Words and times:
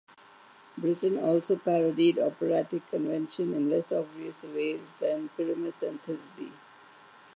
Britten 0.79 1.19
also 1.23 1.55
parodied 1.57 2.17
operatic 2.17 2.89
convention 2.89 3.53
in 3.53 3.69
less 3.69 3.91
obvious 3.91 4.41
ways 4.41 4.93
than 4.99 5.29
"Pyramus 5.37 5.83
and 5.83 6.01
Thisbe". 6.01 6.51